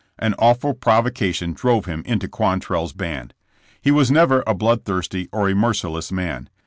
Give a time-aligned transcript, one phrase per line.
[0.17, 3.35] An awful provocation drove him into Quantrell's band.
[3.79, 6.49] He was never a bloodthirsty or a merciless man.